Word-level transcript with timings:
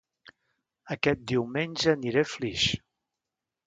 Aquest 0.95 1.21
diumenge 1.33 1.97
aniré 1.97 2.27
a 2.29 2.33
Flix 2.35 2.69